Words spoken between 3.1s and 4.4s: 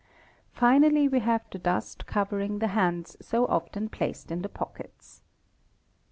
so often placed